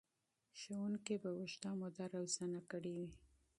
ښوونکي 0.59 1.15
به 1.23 1.29
اوږده 1.37 1.71
موده 1.79 2.05
روزنه 2.15 2.59
کړې 2.71 2.91
وي. 2.97 3.09